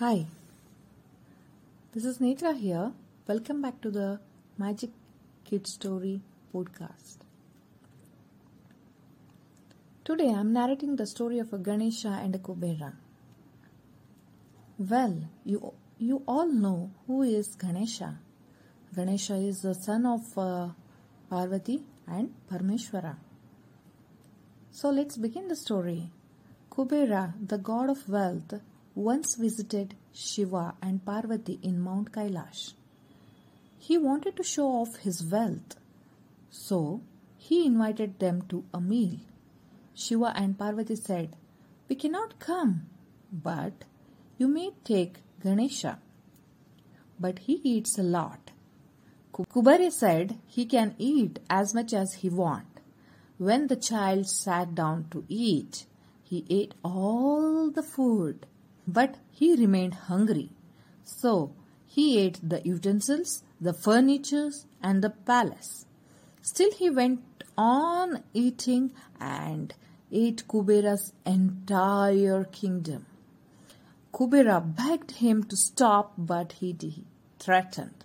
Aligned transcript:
Hi, 0.00 0.24
this 1.92 2.06
is 2.06 2.20
Netra 2.20 2.58
here. 2.58 2.92
Welcome 3.28 3.60
back 3.60 3.82
to 3.82 3.90
the 3.90 4.18
Magic 4.56 4.88
Kid 5.44 5.66
Story 5.66 6.22
podcast. 6.54 7.18
Today 10.02 10.30
I'm 10.30 10.54
narrating 10.54 10.96
the 10.96 11.06
story 11.06 11.38
of 11.38 11.52
a 11.52 11.58
Ganesha 11.58 12.18
and 12.22 12.34
a 12.34 12.38
Kubera. 12.38 12.94
Well, 14.78 15.18
you 15.44 15.74
you 15.98 16.22
all 16.26 16.46
know 16.46 16.92
who 17.06 17.20
is 17.20 17.54
Ganesha. 17.56 18.10
Ganesha 18.96 19.34
is 19.34 19.60
the 19.60 19.74
son 19.74 20.06
of 20.06 20.38
uh, 20.38 20.68
Parvati 21.28 21.82
and 22.08 22.32
Parmeshwara. 22.50 23.16
So 24.70 24.88
let's 24.88 25.18
begin 25.18 25.48
the 25.48 25.56
story. 25.56 26.10
Kubera, 26.70 27.34
the 27.54 27.58
god 27.58 27.90
of 27.90 28.08
wealth, 28.08 28.60
once 29.00 29.34
visited 29.36 29.94
Shiva 30.12 30.74
and 30.82 31.04
Parvati 31.04 31.58
in 31.62 31.80
Mount 31.80 32.12
Kailash. 32.12 32.74
He 33.78 33.96
wanted 33.96 34.36
to 34.36 34.42
show 34.42 34.66
off 34.66 34.96
his 34.96 35.24
wealth, 35.24 35.76
so 36.50 37.00
he 37.38 37.64
invited 37.64 38.18
them 38.18 38.42
to 38.50 38.64
a 38.74 38.80
meal. 38.80 39.16
Shiva 39.94 40.32
and 40.36 40.58
Parvati 40.58 40.96
said, 40.96 41.34
We 41.88 41.96
cannot 41.96 42.38
come, 42.38 42.90
but 43.32 43.84
you 44.36 44.48
may 44.48 44.72
take 44.84 45.16
Ganesha. 45.42 45.98
But 47.18 47.40
he 47.40 47.60
eats 47.64 47.98
a 47.98 48.02
lot. 48.02 48.50
Kubera 49.32 49.90
said 49.90 50.38
he 50.46 50.66
can 50.66 50.94
eat 50.98 51.38
as 51.48 51.74
much 51.74 51.94
as 51.94 52.14
he 52.14 52.28
want. 52.28 52.80
When 53.38 53.68
the 53.68 53.76
child 53.76 54.28
sat 54.28 54.74
down 54.74 55.06
to 55.12 55.24
eat, 55.28 55.86
he 56.22 56.44
ate 56.50 56.74
all 56.84 57.70
the 57.70 57.82
food, 57.82 58.46
but 58.86 59.16
he 59.30 59.54
remained 59.54 59.94
hungry. 59.94 60.50
So 61.04 61.52
he 61.86 62.18
ate 62.18 62.38
the 62.42 62.60
utensils, 62.64 63.42
the 63.60 63.72
furniture, 63.72 64.50
and 64.82 65.02
the 65.02 65.10
palace. 65.10 65.86
Still, 66.42 66.72
he 66.72 66.88
went 66.90 67.20
on 67.56 68.22
eating 68.32 68.92
and 69.20 69.74
ate 70.10 70.44
Kubera's 70.48 71.12
entire 71.26 72.44
kingdom. 72.44 73.06
Kubera 74.12 74.60
begged 74.60 75.12
him 75.12 75.44
to 75.44 75.56
stop, 75.56 76.14
but 76.16 76.52
he 76.52 76.76
threatened. 77.38 78.04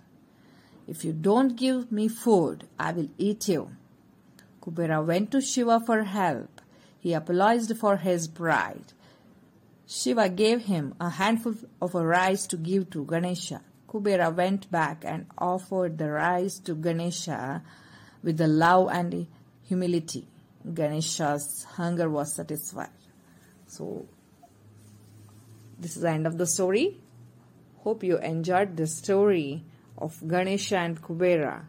If 0.86 1.04
you 1.04 1.12
don't 1.12 1.56
give 1.56 1.90
me 1.90 2.08
food, 2.08 2.68
I 2.78 2.92
will 2.92 3.08
eat 3.18 3.48
you. 3.48 3.70
Kubera 4.62 5.04
went 5.04 5.30
to 5.32 5.40
Shiva 5.40 5.80
for 5.80 6.04
help. 6.04 6.60
He 6.98 7.12
apologized 7.12 7.76
for 7.78 7.96
his 7.96 8.28
pride. 8.28 8.92
Shiva 9.88 10.28
gave 10.28 10.64
him 10.64 10.94
a 11.00 11.10
handful 11.10 11.54
of 11.80 11.94
rice 11.94 12.46
to 12.48 12.56
give 12.56 12.90
to 12.90 13.04
Ganesha. 13.04 13.60
Kubera 13.88 14.34
went 14.34 14.68
back 14.70 15.04
and 15.04 15.26
offered 15.38 15.96
the 15.96 16.10
rice 16.10 16.58
to 16.60 16.74
Ganesha 16.74 17.62
with 18.22 18.36
the 18.36 18.48
love 18.48 18.88
and 18.90 19.28
humility. 19.62 20.26
Ganesha's 20.74 21.64
hunger 21.76 22.10
was 22.10 22.34
satisfied. 22.34 22.90
So, 23.68 24.06
this 25.78 25.96
is 25.96 26.02
the 26.02 26.10
end 26.10 26.26
of 26.26 26.36
the 26.36 26.46
story. 26.46 26.98
Hope 27.84 28.02
you 28.02 28.18
enjoyed 28.18 28.76
the 28.76 28.88
story 28.88 29.62
of 29.96 30.20
Ganesha 30.26 30.78
and 30.78 31.00
Kubera. 31.00 31.64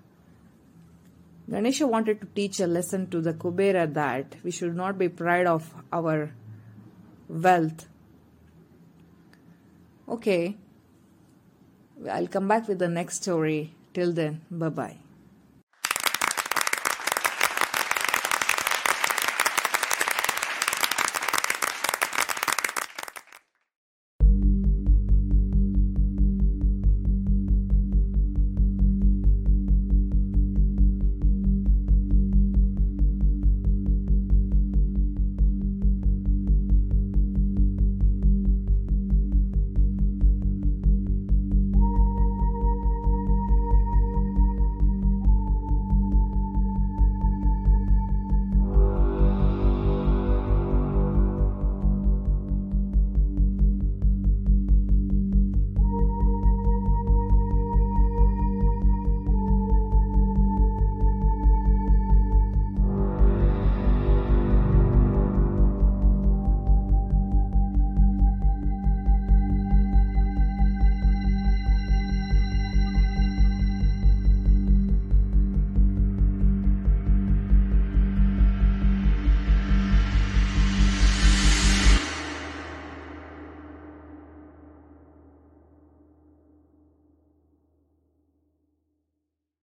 Ganesha 1.50 1.86
wanted 1.86 2.20
to 2.22 2.28
teach 2.28 2.60
a 2.60 2.68
lesson 2.68 3.10
to 3.12 3.22
the 3.22 3.34
Kubera 3.34 3.94
that 3.94 4.36
we 4.44 4.50
should 4.50 4.76
not 4.76 4.98
be 4.98 5.08
proud 5.08 5.46
of 5.46 5.72
our 5.94 6.32
wealth. 7.30 7.88
Okay, 10.08 10.56
I'll 12.10 12.28
come 12.28 12.48
back 12.48 12.68
with 12.68 12.80
the 12.80 12.88
next 12.88 13.24
story. 13.24 13.74
Till 13.94 14.14
then, 14.14 14.42
bye 14.52 14.70
bye. 14.70 14.98